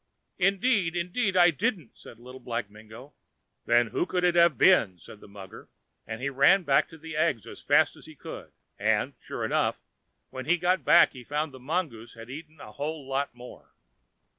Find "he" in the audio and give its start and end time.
6.23-6.27, 8.07-8.15, 10.47-10.57, 11.13-11.23